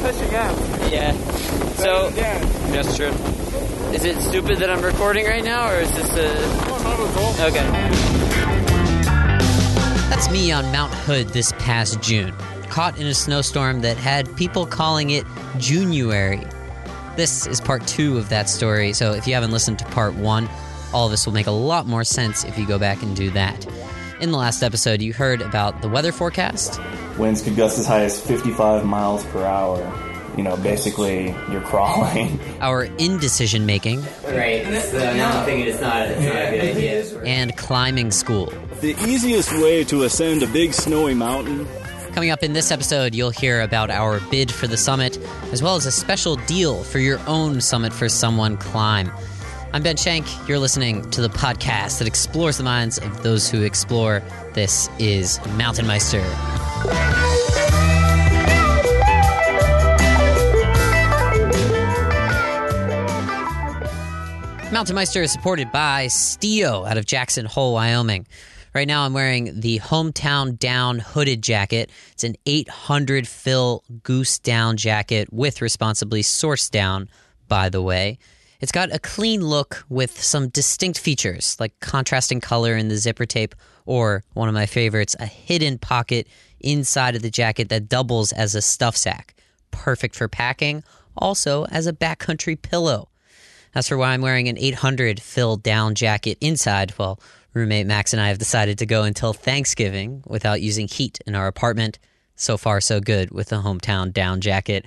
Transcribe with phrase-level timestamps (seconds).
[0.00, 0.56] pushing up.
[0.90, 1.12] Yeah.
[1.74, 2.38] So Yeah.
[2.72, 3.12] that's true.
[3.92, 6.34] Is it stupid that I'm recording right now, or is this a?
[6.70, 7.46] Oh, not at all.
[7.48, 9.10] Okay.
[10.08, 12.32] That's me on Mount Hood this past June,
[12.68, 15.24] caught in a snowstorm that had people calling it
[15.58, 16.42] January.
[17.16, 20.48] This is part two of that story, so if you haven't listened to part one,
[20.92, 23.30] all of this will make a lot more sense if you go back and do
[23.30, 23.66] that.
[24.20, 26.78] In the last episode, you heard about the weather forecast,
[27.20, 29.78] Winds could gust as high as 55 miles per hour.
[30.36, 32.40] You know, basically, you're crawling.
[32.60, 34.64] our indecision making, Right.
[34.82, 37.22] So now I'm thinking it's not, it's not a good idea.
[37.24, 38.52] and climbing school.
[38.80, 41.68] The easiest way to ascend a big snowy mountain
[42.12, 45.16] Coming up in this episode, you'll hear about our bid for the summit,
[45.52, 49.12] as well as a special deal for your own Summit for Someone climb.
[49.72, 50.26] I'm Ben Shank.
[50.48, 54.24] You're listening to the podcast that explores the minds of those who explore.
[54.54, 56.20] This is Mountain Meister.
[64.72, 68.26] Mountain Meister is supported by Stio out of Jackson Hole, Wyoming.
[68.72, 71.90] Right now, I'm wearing the Hometown Down hooded jacket.
[72.12, 77.08] It's an 800 fill goose down jacket with responsibly sourced down,
[77.48, 78.18] by the way.
[78.60, 83.26] It's got a clean look with some distinct features like contrasting color in the zipper
[83.26, 86.28] tape, or one of my favorites, a hidden pocket
[86.60, 89.34] inside of the jacket that doubles as a stuff sack.
[89.70, 90.82] Perfect for packing,
[91.16, 93.08] also as a backcountry pillow.
[93.72, 96.92] That's for why I'm wearing an 800 fill down jacket inside.
[96.98, 97.20] Well,
[97.54, 101.46] roommate Max and I have decided to go until Thanksgiving without using heat in our
[101.46, 101.98] apartment.
[102.36, 104.86] So far, so good with the hometown down jacket.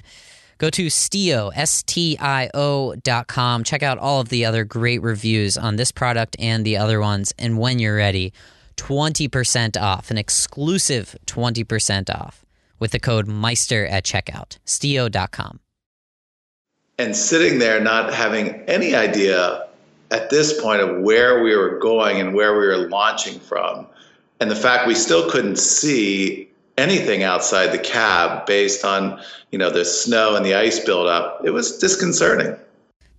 [0.57, 3.63] Go to Stio, S-T-I-O dot com.
[3.63, 7.33] Check out all of the other great reviews on this product and the other ones.
[7.37, 8.33] And when you're ready,
[8.77, 12.45] 20% off, an exclusive 20% off
[12.79, 14.57] with the code Meister at checkout.
[14.65, 15.59] Stio.com.
[16.99, 19.67] and sitting there not having any idea
[20.11, 23.87] at this point of where we were going and where we were launching from
[24.39, 29.19] and the fact we still couldn't see anything outside the cab based on
[29.51, 32.55] you know the snow and the ice buildup it was disconcerting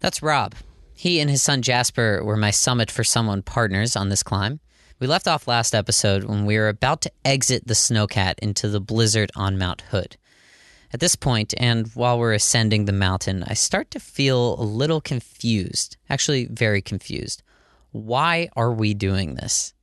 [0.00, 0.54] That's Rob.
[0.94, 4.60] He and his son Jasper were my Summit for Someone partners on this climb.
[5.00, 8.80] We left off last episode when we were about to exit the snowcat into the
[8.80, 10.16] blizzard on Mount Hood.
[10.92, 15.00] At this point, and while we're ascending the mountain, I start to feel a little
[15.00, 15.96] confused.
[16.08, 17.42] Actually, very confused.
[17.90, 19.74] Why are we doing this?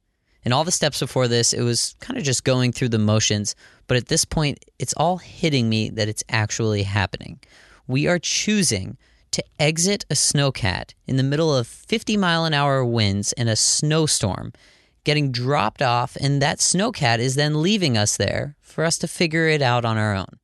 [0.44, 3.53] In all the steps before this, it was kind of just going through the motions,
[3.88, 7.41] but at this point, it's all hitting me that it's actually happening.
[7.85, 8.97] We are choosing
[9.31, 13.57] to exit a snowcat in the middle of 50 mile an hour winds in a
[13.57, 14.53] snowstorm,
[15.03, 19.47] getting dropped off, and that snowcat is then leaving us there for us to figure
[19.47, 20.39] it out on our own.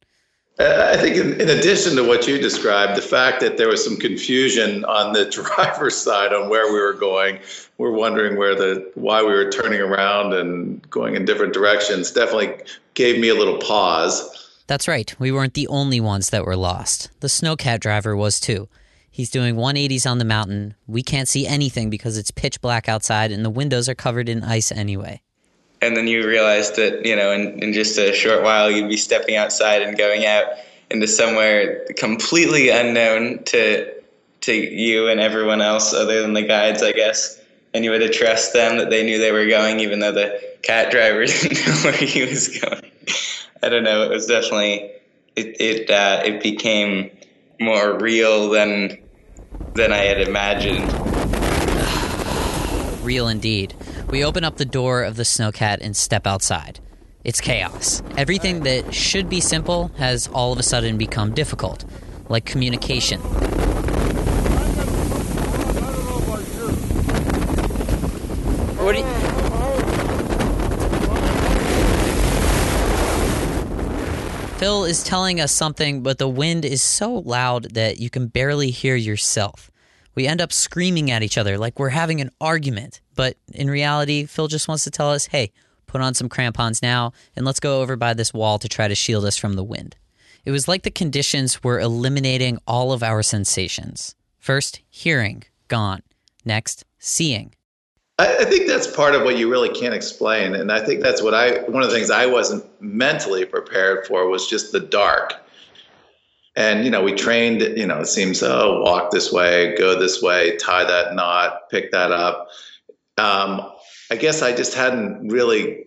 [0.59, 3.84] Uh, I think, in, in addition to what you described, the fact that there was
[3.84, 7.40] some confusion on the driver's side on where we were going,
[7.78, 12.56] we're wondering where the why we were turning around and going in different directions, definitely
[12.96, 14.34] gave me a little pause.
[14.66, 17.12] That's right, we weren't the only ones that were lost.
[17.19, 18.67] The snowcat driver was too.
[19.17, 20.75] He's doing 180s on the mountain.
[20.85, 24.44] We can't see anything because it's pitch black outside and the windows are covered in
[24.44, 25.23] ice anyway.
[25.81, 28.95] And then you realize that, you know, in, in just a short while, you'd be
[28.95, 30.44] stepping outside and going out
[30.91, 33.91] into somewhere completely unknown to
[34.41, 37.41] to you and everyone else other than the guides, I guess.
[37.73, 40.39] And you had to trust them that they knew they were going, even though the
[40.61, 42.91] cat driver didn't know where he was going.
[43.63, 44.03] I don't know.
[44.03, 44.91] It was definitely
[45.35, 47.09] it it uh, it became
[47.59, 48.99] more real than
[49.78, 50.92] than I had imagined.
[53.04, 53.76] Real indeed.
[54.10, 56.80] We open up the door of the snowcat and step outside.
[57.24, 58.02] It's chaos.
[58.18, 61.86] Everything that should be simple has all of a sudden become difficult,
[62.28, 63.20] like communication.
[68.80, 69.06] What do you,
[74.57, 78.72] Phil is telling us something, but the wind is so loud that you can barely
[78.72, 79.70] hear yourself.
[80.16, 82.99] We end up screaming at each other like we're having an argument.
[83.14, 85.52] But in reality, Phil just wants to tell us hey,
[85.85, 88.96] put on some crampons now and let's go over by this wall to try to
[88.96, 89.96] shield us from the wind.
[90.43, 94.16] It was like the conditions were eliminating all of our sensations.
[94.40, 96.02] First, hearing, gone.
[96.43, 97.53] Next, seeing.
[98.19, 101.22] I, I think that's part of what you really can't explain, and I think that's
[101.22, 101.59] what I.
[101.64, 105.34] One of the things I wasn't mentally prepared for was just the dark.
[106.55, 107.61] And you know, we trained.
[107.61, 111.91] You know, it seems oh, walk this way, go this way, tie that knot, pick
[111.91, 112.49] that up.
[113.17, 113.72] Um,
[114.09, 115.85] I guess I just hadn't really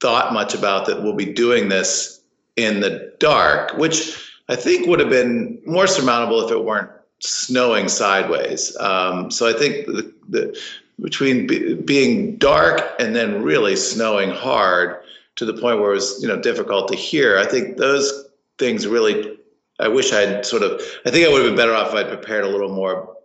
[0.00, 1.02] thought much about that.
[1.02, 2.20] We'll be doing this
[2.56, 6.90] in the dark, which I think would have been more surmountable if it weren't
[7.20, 8.76] snowing sideways.
[8.76, 10.60] Um, so I think the, the
[11.00, 15.00] between be, being dark and then really snowing hard
[15.36, 17.38] to the point where it was you know difficult to hear.
[17.38, 18.26] I think those
[18.58, 19.38] things really.
[19.80, 20.80] I wish I'd sort of.
[21.04, 23.16] I think I would have been better off if I'd prepared a little more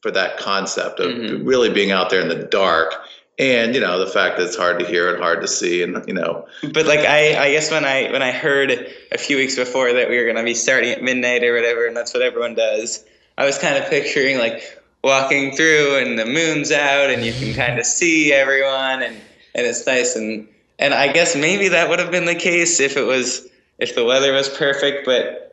[0.00, 1.44] for that concept of mm-hmm.
[1.44, 2.94] really being out there in the dark
[3.40, 6.06] and you know the fact that it's hard to hear and hard to see and
[6.06, 8.70] you know but like i i guess when i when i heard
[9.12, 11.86] a few weeks before that we were going to be starting at midnight or whatever
[11.86, 13.04] and that's what everyone does
[13.38, 17.54] i was kind of picturing like walking through and the moon's out and you can
[17.54, 19.16] kind of see everyone and
[19.54, 20.46] and it's nice and
[20.78, 23.48] and i guess maybe that would have been the case if it was
[23.78, 25.50] if the weather was perfect but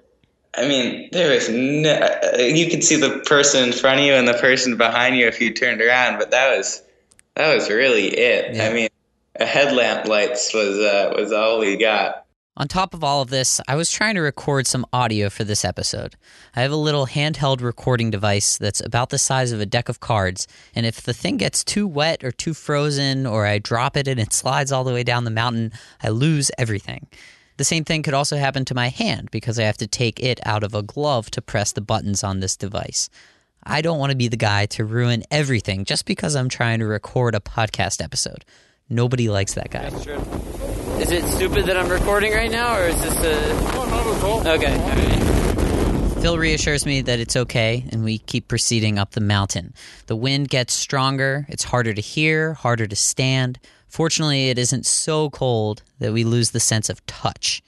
[0.57, 2.09] I mean, there was no.
[2.39, 5.39] You could see the person in front of you and the person behind you if
[5.39, 6.81] you turned around, but that was
[7.35, 8.55] that was really it.
[8.55, 8.67] Yeah.
[8.67, 8.89] I mean,
[9.35, 12.25] a headlamp lights was uh, was all we got.
[12.59, 15.63] On top of all of this, I was trying to record some audio for this
[15.63, 16.15] episode.
[16.55, 19.99] I have a little handheld recording device that's about the size of a deck of
[19.99, 24.07] cards, and if the thing gets too wet or too frozen, or I drop it
[24.07, 25.71] and it slides all the way down the mountain,
[26.01, 27.05] I lose everything.
[27.57, 30.39] The same thing could also happen to my hand because I have to take it
[30.43, 33.11] out of a glove to press the buttons on this device.
[33.63, 36.87] I don't want to be the guy to ruin everything just because I'm trying to
[36.87, 38.45] record a podcast episode.
[38.89, 39.91] Nobody likes that guy.
[40.99, 43.53] Is it stupid that I'm recording right now, or is this a.
[43.75, 44.47] No, not at all.
[44.47, 46.21] Okay.
[46.21, 49.75] Phil reassures me that it's okay, and we keep proceeding up the mountain.
[50.07, 53.59] The wind gets stronger, it's harder to hear, harder to stand.
[53.87, 57.61] Fortunately, it isn't so cold that we lose the sense of touch.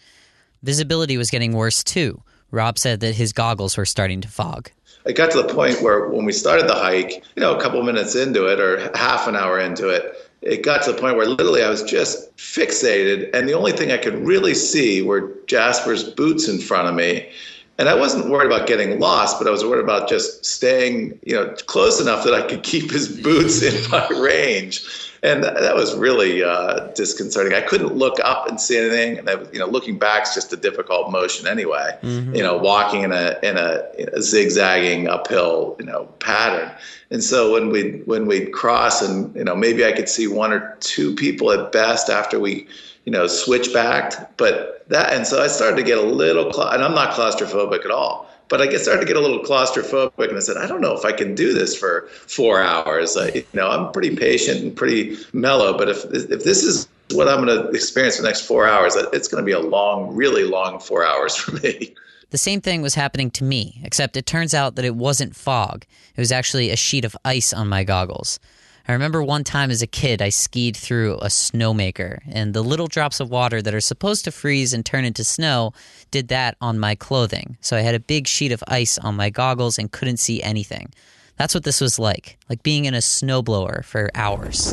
[0.63, 2.23] Visibility was getting worse too.
[2.49, 4.71] Rob said that his goggles were starting to fog
[5.05, 7.81] it got to the point where when we started the hike, you know, a couple
[7.83, 11.25] minutes into it or half an hour into it, it got to the point where
[11.25, 16.03] literally I was just fixated, and the only thing I could really see were Jasper's
[16.03, 17.29] boots in front of me.
[17.77, 21.33] And I wasn't worried about getting lost, but I was worried about just staying, you
[21.33, 25.95] know, close enough that I could keep his boots in my range and that was
[25.95, 27.53] really uh, disconcerting.
[27.53, 30.53] I couldn't look up and see anything, and I, you know, looking back is just
[30.53, 31.97] a difficult motion anyway.
[32.01, 32.35] Mm-hmm.
[32.35, 36.71] You know, walking in a in a, in a, zigzagging uphill, you know, pattern.
[37.11, 40.53] And so when we when we'd cross, and you know, maybe I could see one
[40.53, 42.67] or two people at best after we,
[43.03, 44.37] you know, switch back.
[44.37, 47.91] But that, and so I started to get a little, and I'm not claustrophobic at
[47.91, 50.95] all but I started to get a little claustrophobic, and I said, I don't know
[50.95, 53.15] if I can do this for four hours.
[53.15, 57.27] I, you know, I'm pretty patient and pretty mellow, but if if this is what
[57.27, 60.15] I'm going to experience for the next four hours, it's going to be a long,
[60.15, 61.95] really long four hours for me.
[62.31, 65.85] The same thing was happening to me, except it turns out that it wasn't fog.
[66.15, 68.39] It was actually a sheet of ice on my goggles.
[68.89, 72.87] I remember one time as a kid, I skied through a snowmaker, and the little
[72.87, 75.73] drops of water that are supposed to freeze and turn into snow
[76.09, 77.55] did that on my clothing.
[77.61, 80.91] So I had a big sheet of ice on my goggles and couldn't see anything.
[81.37, 84.69] That's what this was like, like being in a snowblower for hours.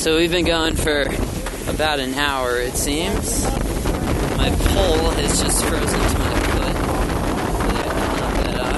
[0.00, 1.02] So we've been going for
[1.68, 3.44] about an hour, it seems.
[4.38, 6.35] My pole has just frozen to my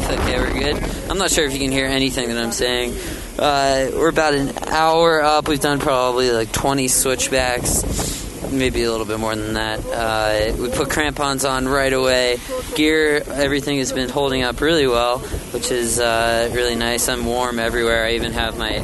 [0.09, 1.11] Okay, we're good.
[1.11, 2.95] I'm not sure if you can hear anything that I'm saying.
[3.39, 5.49] Uh, we're about an hour up.
[5.49, 9.85] We've done probably like 20 switchbacks, maybe a little bit more than that.
[9.85, 12.39] Uh, we put crampons on right away.
[12.75, 17.07] Gear, everything has been holding up really well, which is uh, really nice.
[17.11, 18.07] I'm warm everywhere.
[18.07, 18.83] I even have my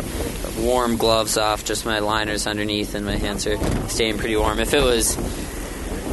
[0.58, 3.56] warm gloves off, just my liners underneath, and my hands are
[3.88, 4.58] staying pretty warm.
[4.58, 5.16] If it was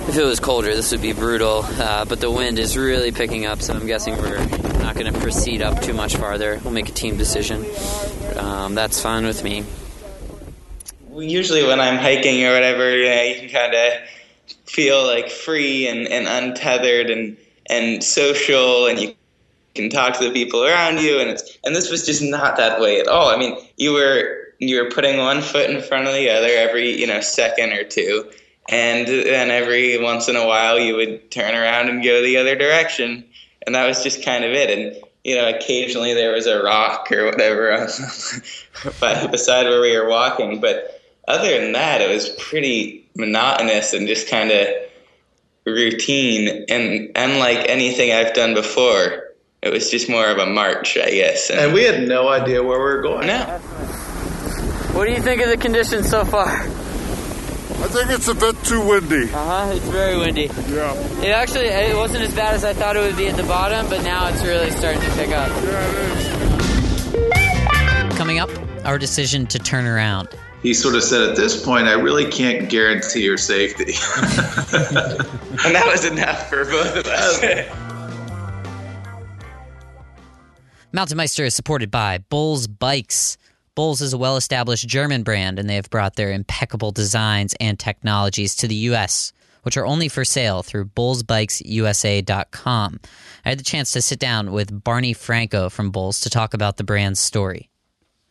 [0.08, 1.64] if it was colder, this would be brutal.
[1.66, 5.20] Uh, but the wind is really picking up, so I'm guessing we're not going to
[5.20, 6.60] proceed up too much farther.
[6.64, 7.66] We'll make a team decision.
[8.38, 9.64] Um, that's fine with me.
[11.14, 16.08] Usually, when I'm hiking or whatever, you, you can kind of feel like free and,
[16.08, 19.14] and untethered and and social, and you
[19.76, 21.20] can talk to the people around you.
[21.20, 23.30] And it's and this was just not that way at all.
[23.30, 26.98] I mean, you were you were putting one foot in front of the other every
[26.98, 28.30] you know second or two
[28.70, 32.56] and then every once in a while you would turn around and go the other
[32.56, 33.26] direction
[33.66, 34.70] and that was just kind of it.
[34.70, 37.70] And you know occasionally there was a rock or whatever
[39.00, 40.60] by the side where we were walking.
[40.60, 44.68] But other than that it was pretty monotonous and just kind of
[45.66, 46.66] routine.
[46.70, 49.28] And unlike anything i've done before
[49.62, 51.50] it was just more of a march i guess.
[51.50, 53.28] And, and we had no idea where we were going.
[53.28, 53.60] No.
[54.94, 56.68] What do you think of the conditions so far
[57.84, 59.24] I think it's a bit too windy.
[59.26, 59.72] Uh huh.
[59.74, 60.50] It's very windy.
[60.70, 60.94] Yeah.
[61.22, 63.88] It actually it wasn't as bad as I thought it would be at the bottom,
[63.90, 65.50] but now it's really starting to pick up.
[65.64, 65.96] Yeah, it
[68.12, 68.18] is.
[68.18, 68.50] Coming up,
[68.86, 70.30] our decision to turn around.
[70.62, 73.94] he sort of said, "At this point, I really can't guarantee your safety."
[75.66, 77.42] and that was enough for both of us.
[80.94, 83.38] Mountain Meister is supported by Bulls Bikes.
[83.74, 87.80] Bulls is a well established German brand, and they have brought their impeccable designs and
[87.80, 89.32] technologies to the U.S.,
[89.64, 93.00] which are only for sale through bullsbikesusa.com.
[93.46, 96.76] I had the chance to sit down with Barney Franco from Bulls to talk about
[96.76, 97.70] the brand's story.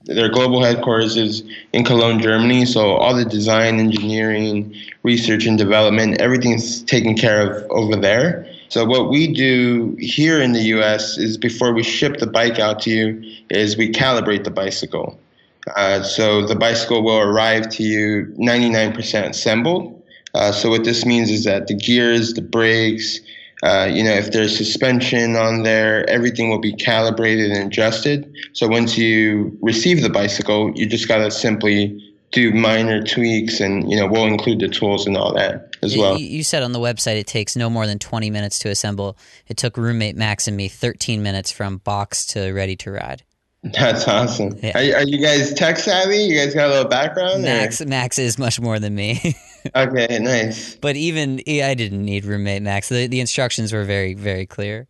[0.04, 1.42] Their global headquarters is
[1.72, 7.64] in Cologne, Germany, so all the design, engineering, research, and development, everything's taken care of
[7.70, 8.46] over there.
[8.68, 11.16] So what we do here in the U.S.
[11.16, 15.18] is before we ship the bike out to you, is we calibrate the bicycle.
[15.76, 20.02] Uh, so the bicycle will arrive to you 99% assembled.
[20.34, 23.20] Uh, so what this means is that the gears, the brakes,
[23.62, 28.32] uh, you know, if there's suspension on there, everything will be calibrated and adjusted.
[28.54, 33.96] So once you receive the bicycle, you just gotta simply do minor tweaks, and you
[33.96, 36.18] know, we'll include the tools and all that as well.
[36.18, 39.18] You, you said on the website it takes no more than 20 minutes to assemble.
[39.46, 43.24] It took roommate Max and me 13 minutes from box to ready to ride.
[43.74, 44.58] That's awesome.
[44.62, 44.70] Yeah.
[44.76, 46.16] Are, are you guys tech savvy?
[46.18, 47.40] You guys got a little background?
[47.44, 49.36] or- Max Max is much more than me.
[49.76, 50.76] Okay, nice.
[50.76, 52.88] but even I didn't need roommate Max.
[52.88, 54.88] The, the instructions were very very clear.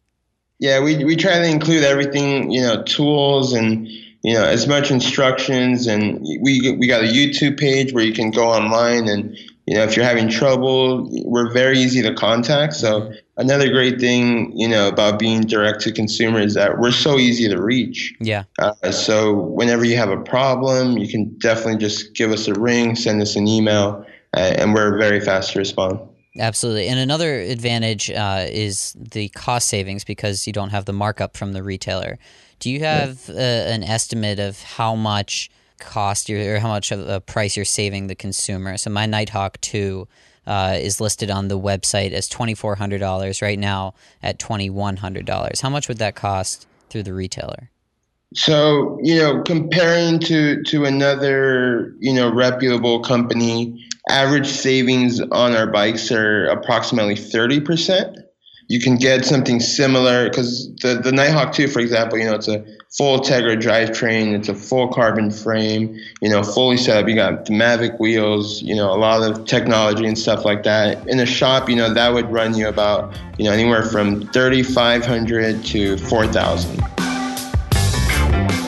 [0.60, 4.92] Yeah, we we try to include everything, you know, tools and you know as much
[4.92, 9.36] instructions, and we we got a YouTube page where you can go online and
[9.70, 12.74] you know if you're having trouble, we're very easy to contact.
[12.74, 17.20] So another great thing, you know, about being direct to consumer is that we're so
[17.20, 18.12] easy to reach.
[18.18, 18.42] Yeah.
[18.58, 22.96] Uh, so whenever you have a problem, you can definitely just give us a ring,
[22.96, 24.04] send us an email,
[24.36, 26.00] uh, and we're very fast to respond.
[26.36, 26.88] Absolutely.
[26.88, 31.52] And another advantage uh, is the cost savings because you don't have the markup from
[31.52, 32.18] the retailer.
[32.58, 35.48] Do you have uh, an estimate of how much
[35.80, 38.76] cost you're, or how much of a price you're saving the consumer?
[38.76, 40.06] So my Nighthawk 2
[40.46, 45.60] uh, is listed on the website as $2,400 right now at $2,100.
[45.60, 47.70] How much would that cost through the retailer?
[48.34, 55.66] So, you know, comparing to, to another, you know, reputable company, average savings on our
[55.66, 58.19] bikes are approximately 30%.
[58.70, 62.46] You can get something similar because the, the Nighthawk 2, for example, you know, it's
[62.46, 62.64] a
[62.96, 67.08] full Tegra drivetrain, it's a full carbon frame, you know, fully set up.
[67.08, 71.04] You got the Mavic wheels, you know, a lot of technology and stuff like that.
[71.08, 75.64] In a shop, you know, that would run you about, you know, anywhere from 3500
[75.64, 76.80] to 4000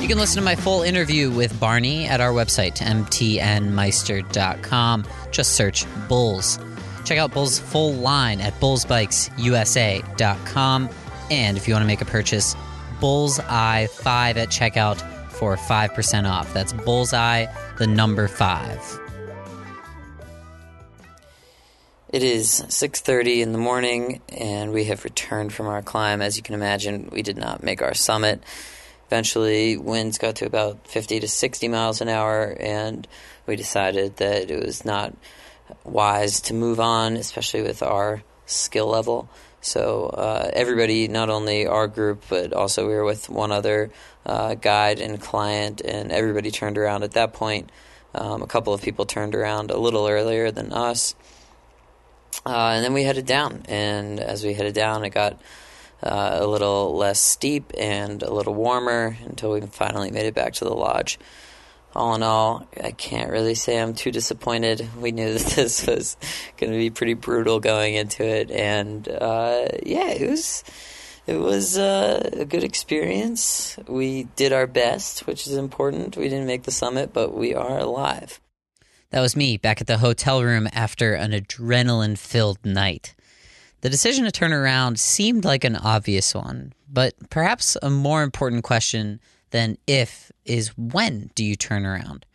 [0.02, 5.04] You can listen to my full interview with Barney at our website, mtnmeister.com.
[5.30, 6.59] Just search Bulls.
[7.04, 10.88] Check out Bulls' full line at bullsbikesusa.com.
[11.30, 12.54] And if you want to make a purchase,
[13.00, 16.52] Bullseye 5 at checkout for 5% off.
[16.54, 17.47] That's Bullseye,
[17.78, 19.00] the number 5.
[22.12, 26.21] It is 6:30 in the morning and we have returned from our climb.
[26.21, 28.42] As you can imagine, we did not make our summit.
[29.06, 33.09] Eventually, winds got to about 50 to 60 miles an hour and
[33.47, 35.14] we decided that it was not
[35.85, 39.29] wise to move on, especially with our skill level.
[39.61, 43.91] So uh, everybody, not only our group, but also we were with one other
[44.26, 47.71] uh, guide and client, and everybody turned around at that point.
[48.14, 51.14] Um, a couple of people turned around a little earlier than us.
[52.45, 55.41] Uh, and then we headed down, and as we headed down, it got
[56.02, 60.55] uh, a little less steep and a little warmer until we finally made it back
[60.55, 61.19] to the lodge.
[61.95, 64.89] All in all, I can't really say I'm too disappointed.
[64.99, 66.17] We knew that this was
[66.57, 70.65] going to be pretty brutal going into it, and uh, yeah, it was
[71.27, 73.77] it was uh, a good experience.
[73.87, 76.17] We did our best, which is important.
[76.17, 78.41] We didn't make the summit, but we are alive.
[79.11, 83.15] That was me back at the hotel room after an adrenaline filled night.
[83.83, 88.65] The decision to turn around seemed like an obvious one, but perhaps a more important
[88.65, 89.21] question
[89.52, 92.26] than if is when do you turn around?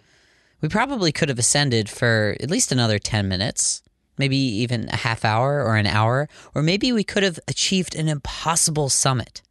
[0.61, 3.83] We probably could have ascended for at least another 10 minutes,
[4.17, 8.07] maybe even a half hour or an hour, or maybe we could have achieved an
[8.07, 9.41] impossible summit.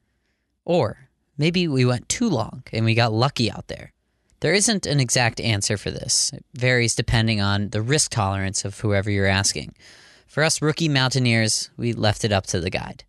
[0.65, 1.09] Or
[1.39, 3.93] maybe we went too long and we got lucky out there.
[4.41, 6.33] There isn't an exact answer for this.
[6.33, 9.75] It varies depending on the risk tolerance of whoever you're asking.
[10.27, 13.05] For us rookie mountaineers, we left it up to the guide.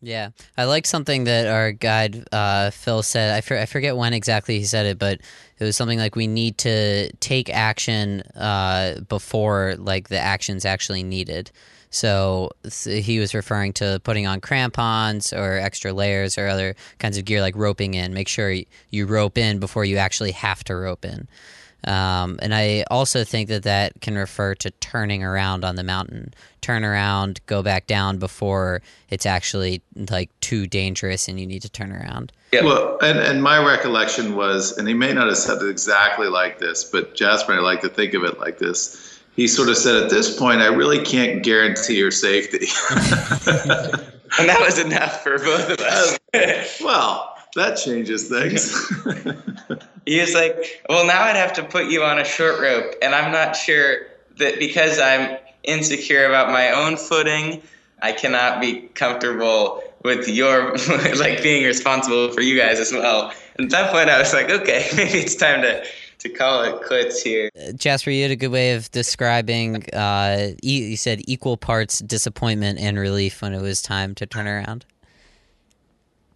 [0.00, 3.34] Yeah, I like something that our guide uh, Phil said.
[3.34, 5.20] I, for, I forget when exactly he said it, but
[5.58, 11.02] it was something like we need to take action uh, before like the action's actually
[11.02, 11.50] needed.
[11.90, 12.50] So
[12.86, 17.40] he was referring to putting on crampons or extra layers or other kinds of gear
[17.40, 18.14] like roping in.
[18.14, 18.54] Make sure
[18.90, 21.26] you rope in before you actually have to rope in.
[21.84, 26.34] Um, and I also think that that can refer to turning around on the mountain.
[26.60, 29.80] Turn around, go back down before it's actually
[30.10, 32.32] like too dangerous and you need to turn around.
[32.52, 32.64] Yeah.
[32.64, 36.58] Well, and, and my recollection was, and he may not have said it exactly like
[36.58, 39.20] this, but Jasper and I like to think of it like this.
[39.36, 42.66] He sort of said, at this point, I really can't guarantee your safety.
[42.90, 46.18] and that was enough for both of us.
[46.82, 48.88] well, that changes things.
[50.06, 52.94] he was like, Well, now I'd have to put you on a short rope.
[53.02, 54.06] And I'm not sure
[54.38, 57.62] that because I'm insecure about my own footing,
[58.00, 60.76] I cannot be comfortable with your,
[61.16, 63.32] like, being responsible for you guys as well.
[63.56, 65.84] And at that point, I was like, Okay, maybe it's time to.
[66.22, 67.48] To call it quits here.
[67.76, 72.98] Jasper, you had a good way of describing, uh, you said equal parts disappointment and
[72.98, 74.84] relief when it was time to turn around.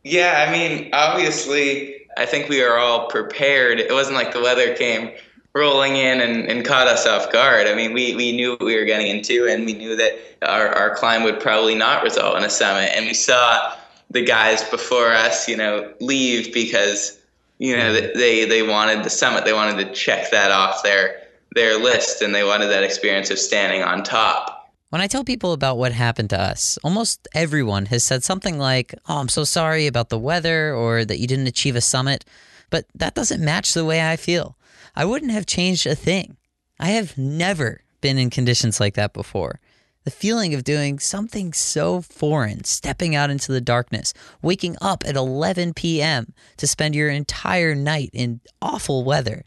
[0.05, 3.79] Yeah, I mean, obviously, I think we were all prepared.
[3.79, 5.13] It wasn't like the weather came
[5.55, 7.67] rolling in and, and caught us off guard.
[7.67, 10.69] I mean, we, we knew what we were getting into, and we knew that our,
[10.69, 12.91] our climb would probably not result in a summit.
[12.95, 13.77] And we saw
[14.11, 17.21] the guys before us, you know, leave because,
[17.59, 19.45] you know, they, they wanted the summit.
[19.45, 21.23] They wanted to check that off their,
[21.55, 24.52] their list, and they wanted that experience of standing on top.
[24.93, 28.95] When I tell people about what happened to us, almost everyone has said something like,
[29.09, 32.27] Oh, I'm so sorry about the weather or that you didn't achieve a summit.
[32.69, 34.59] But that doesn't match the way I feel.
[34.95, 36.37] I wouldn't have changed a thing.
[36.79, 39.61] I have never been in conditions like that before.
[40.05, 45.17] The feeling of doing something so foreign, stepping out into the darkness, waking up at
[45.17, 46.35] 11 p.m.
[46.59, 49.43] to spend your entire night in awful weather,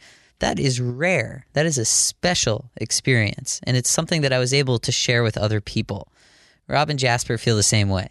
[0.46, 1.44] that is rare.
[1.54, 3.60] That is a special experience.
[3.64, 6.08] And it's something that I was able to share with other people.
[6.68, 8.10] Rob and Jasper feel the same way.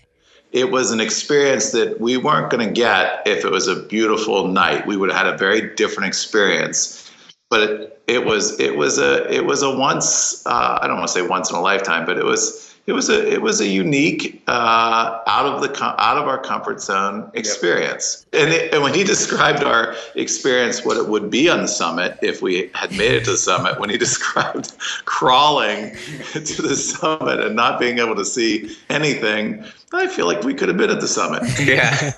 [0.50, 4.49] It was an experience that we weren't going to get if it was a beautiful
[4.49, 4.85] night.
[4.85, 7.09] We would have had a very different experience.
[7.50, 11.07] But it, it was it was a it was a once uh, I don't want
[11.07, 13.67] to say once in a lifetime, but it was it was a it was a
[13.67, 18.26] unique uh, out of the out of our comfort zone experience.
[18.33, 18.42] Yep.
[18.42, 22.18] And, it, and when he described our experience, what it would be on the summit
[22.20, 25.92] if we had made it to the summit, when he described crawling
[26.33, 30.68] to the summit and not being able to see anything, I feel like we could
[30.68, 31.42] have been at the summit.
[31.61, 32.12] Yeah,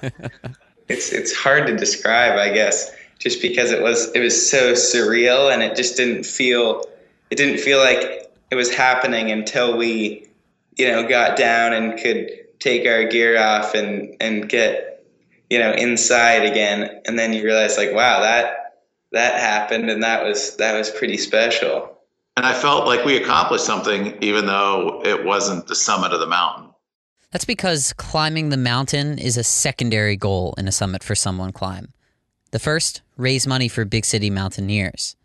[0.88, 5.52] it's it's hard to describe, I guess, just because it was it was so surreal
[5.52, 6.85] and it just didn't feel
[7.31, 10.25] it didn't feel like it was happening until we
[10.76, 15.04] you know, got down and could take our gear off and, and get,
[15.50, 17.02] you know, inside again.
[17.06, 18.76] And then you realize like, wow, that,
[19.12, 19.90] that happened.
[19.90, 21.92] And that was, that was pretty special.
[22.36, 26.26] And I felt like we accomplished something, even though it wasn't the summit of the
[26.26, 26.70] mountain.
[27.30, 31.92] That's because climbing the mountain is a secondary goal in a summit for someone climb.
[32.50, 35.16] The first, raise money for big city mountaineers.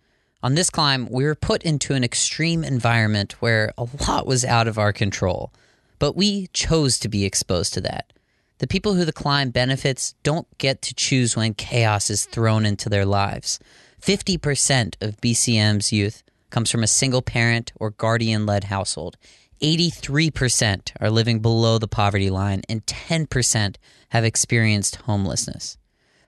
[0.43, 4.67] On this climb, we were put into an extreme environment where a lot was out
[4.67, 5.53] of our control,
[5.99, 8.11] but we chose to be exposed to that.
[8.57, 12.89] The people who the climb benefits don't get to choose when chaos is thrown into
[12.89, 13.59] their lives.
[14.01, 19.17] 50% of BCM's youth comes from a single parent or guardian led household.
[19.61, 23.75] 83% are living below the poverty line, and 10%
[24.09, 25.77] have experienced homelessness.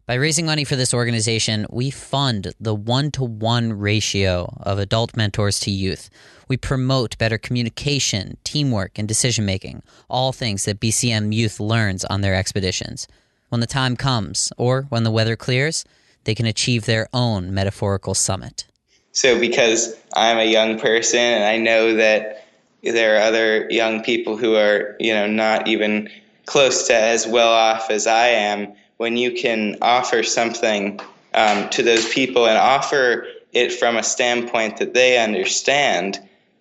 [0.06, 5.16] By raising money for this organization, we fund the one to one ratio of adult
[5.16, 6.10] mentors to youth.
[6.50, 12.20] We promote better communication, teamwork, and decision making, all things that BCM youth learns on
[12.20, 13.08] their expeditions.
[13.48, 15.86] When the time comes, or when the weather clears,
[16.26, 18.66] they can achieve their own metaphorical summit.
[19.14, 22.46] So, because I'm a young person and I know that
[22.84, 26.10] there are other young people who are, you know, not even
[26.46, 30.98] close to as well off as I am, when you can offer something
[31.34, 36.18] um, to those people and offer it from a standpoint that they understand,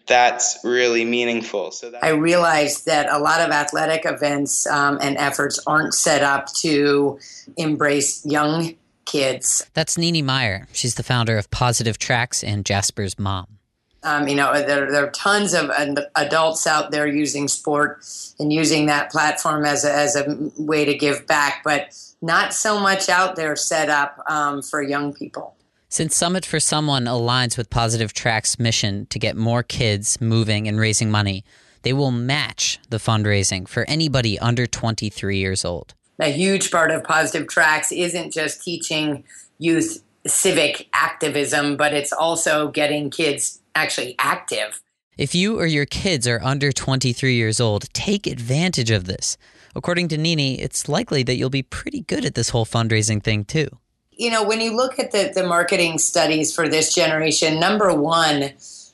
[0.09, 1.71] that's really meaningful.
[1.71, 6.25] So that- I realized that a lot of athletic events um, and efforts aren't set
[6.25, 7.21] up to
[7.57, 8.75] embrace young
[9.05, 9.65] kids.
[9.73, 10.67] That's Nini Meyer.
[10.73, 13.59] She's the founder of Positive Tracks and Jasper's mom.
[14.05, 15.71] Um, you know, there, there, are tons of
[16.17, 18.05] adults out there using sport
[18.41, 22.81] and using that platform as a, as a way to give back, but not so
[22.81, 25.55] much out there set up um, for young people.
[25.89, 30.81] Since Summit for Someone aligns with Positive Track's mission to get more kids moving and
[30.81, 31.45] raising money,
[31.83, 35.95] they will match the fundraising for anybody under 23 years old.
[36.19, 39.25] A huge part of Positive Tracks isn't just teaching
[39.59, 44.83] youth civic activism, but it's also getting kids actually active.
[45.19, 49.37] If you or your kids are under 23 years old, take advantage of this.
[49.75, 53.45] According to Nini, it's likely that you'll be pretty good at this whole fundraising thing
[53.45, 53.69] too.
[54.11, 58.53] You know, when you look at the, the marketing studies for this generation, number one,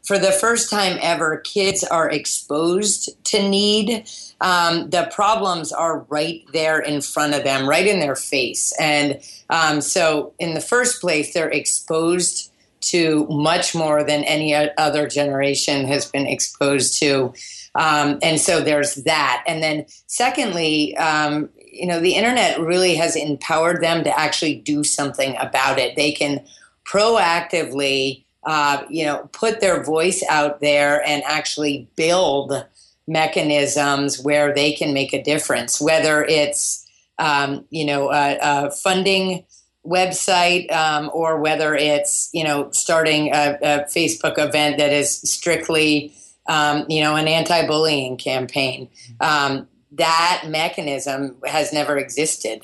[0.09, 4.09] for the first time ever, kids are exposed to need.
[4.41, 8.73] Um, the problems are right there in front of them, right in their face.
[8.81, 15.09] And um, so, in the first place, they're exposed to much more than any other
[15.09, 17.33] generation has been exposed to.
[17.75, 19.45] Um, and so there's that.
[19.47, 24.83] And then, secondly, um, you know, the internet really has empowered them to actually do
[24.83, 25.95] something about it.
[25.95, 26.45] They can
[26.85, 32.65] proactively, uh, you know, put their voice out there and actually build
[33.07, 36.87] mechanisms where they can make a difference, whether it's,
[37.19, 39.45] um, you know, funding
[39.89, 46.13] website um, or whether it's you know starting a, a Facebook event that is strictly
[46.47, 48.89] um, you know an anti-bullying campaign.
[49.21, 52.63] Um, that mechanism has never existed.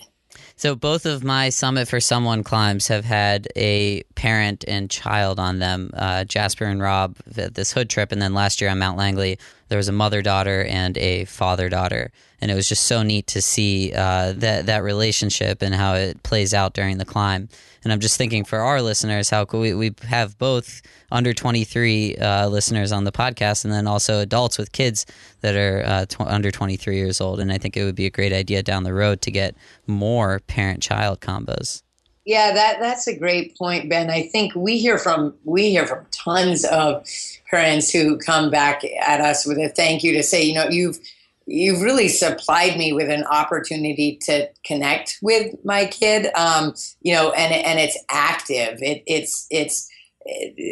[0.56, 5.58] So both of my Summit for Someone climbs have had a parent and child on
[5.58, 9.38] them, uh, Jasper and Rob, this hood trip, and then last year on Mount Langley,
[9.68, 12.12] there was a mother daughter and a father daughter,
[12.44, 16.22] and it was just so neat to see uh, that that relationship and how it
[16.24, 17.48] plays out during the climb.
[17.83, 22.16] And I'm just thinking for our listeners, how cool we, we have both under 23
[22.16, 25.07] uh, listeners on the podcast, and then also adults with kids
[25.40, 27.40] that are uh, tw- under 23 years old.
[27.40, 30.40] And I think it would be a great idea down the road to get more
[30.40, 31.83] parent-child combos.
[32.26, 34.11] Yeah, that that's a great point, Ben.
[34.11, 37.07] I think we hear from we hear from tons of
[37.50, 40.98] parents who come back at us with a thank you to say, you know, you've
[41.46, 46.33] you've really supplied me with an opportunity to connect with my kid.
[46.35, 48.83] Um, you know, and and it's active.
[48.83, 49.88] It it's it's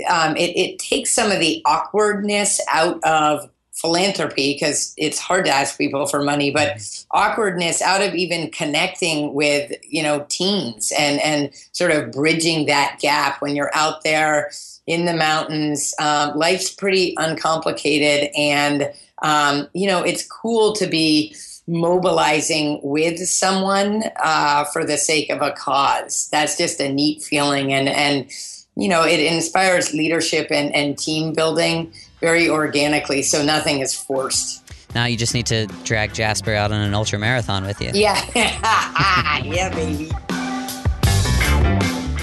[0.08, 5.50] um, it, it takes some of the awkwardness out of philanthropy because it's hard to
[5.50, 6.80] ask people for money, but
[7.10, 12.98] awkwardness out of even connecting with you know teens and and sort of bridging that
[13.00, 14.50] gap when you're out there
[14.86, 15.94] in the mountains.
[15.98, 21.34] Um, life's pretty uncomplicated, and um, you know it's cool to be
[21.66, 26.28] mobilizing with someone uh, for the sake of a cause.
[26.30, 28.30] That's just a neat feeling, and and
[28.76, 34.62] you know it inspires leadership and, and team building very organically, so nothing is forced.
[34.94, 37.90] Now you just need to drag Jasper out on an ultra marathon with you.
[37.94, 38.22] Yeah,
[39.44, 40.10] yeah, baby.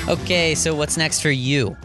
[0.08, 1.78] Okay, so what's next for you?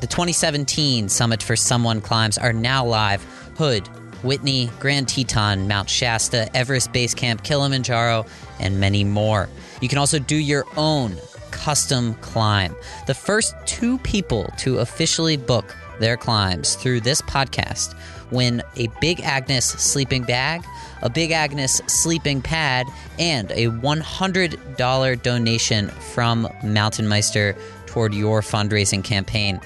[0.00, 3.22] The 2017 Summit for Someone climbs are now live.
[3.56, 3.88] Hood,
[4.22, 8.26] Whitney, Grand Teton, Mount Shasta, Everest Base Camp, Kilimanjaro,
[8.60, 9.48] and many more.
[9.80, 11.16] You can also do your own
[11.50, 12.74] custom climb.
[13.06, 17.94] The first two people to officially book their climbs through this podcast
[18.30, 20.62] win a Big Agnes sleeping bag,
[21.02, 22.86] a Big Agnes sleeping pad,
[23.18, 29.60] and a $100 donation from Mountain Meister toward your fundraising campaign.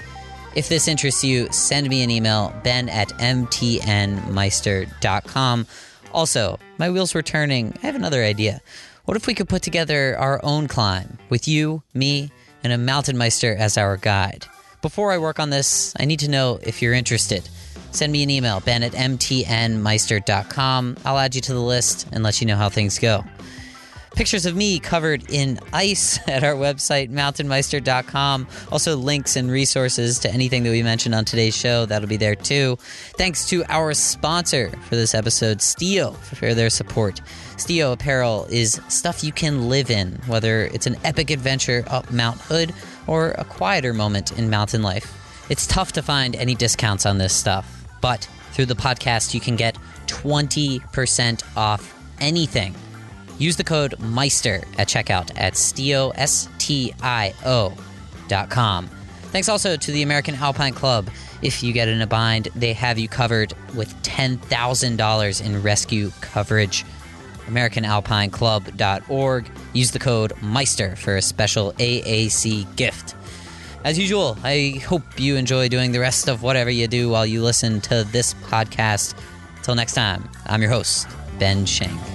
[0.55, 5.67] If this interests you, send me an email, ben at mtnmeister.com.
[6.13, 7.73] Also, my wheels were turning.
[7.81, 8.61] I have another idea.
[9.05, 12.29] What if we could put together our own climb with you, me,
[12.63, 14.45] and a mountain meister as our guide?
[14.83, 17.49] Before I work on this, I need to know if you're interested.
[17.91, 20.97] Send me an email, ben at mtnmeister.com.
[21.05, 23.23] I'll add you to the list and let you know how things go.
[24.15, 28.47] Pictures of me covered in ice at our website, mountainmeister.com.
[28.71, 31.85] Also, links and resources to anything that we mentioned on today's show.
[31.87, 32.77] That'll be there too.
[33.17, 37.21] Thanks to our sponsor for this episode, Stio, for their support.
[37.57, 42.39] Stio apparel is stuff you can live in, whether it's an epic adventure up Mount
[42.41, 42.71] Hood
[43.07, 45.19] or a quieter moment in mountain life.
[45.49, 49.55] It's tough to find any discounts on this stuff, but through the podcast, you can
[49.55, 52.75] get 20% off anything.
[53.43, 57.73] Use the code Meister at checkout at stio, S-T-I-O
[58.29, 58.87] dot com.
[59.33, 61.09] Thanks also to the American Alpine Club.
[61.41, 66.85] If you get in a bind, they have you covered with $10,000 in rescue coverage.
[67.47, 69.51] AmericanAlpineClub.org.
[69.73, 73.13] Use the code Meister for a special AAC gift.
[73.83, 77.43] As usual, I hope you enjoy doing the rest of whatever you do while you
[77.43, 79.15] listen to this podcast.
[79.63, 82.12] Till next time, I'm your host, Ben Shank.